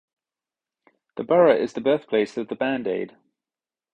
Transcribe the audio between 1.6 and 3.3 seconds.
the birthplace of the Band-Aid.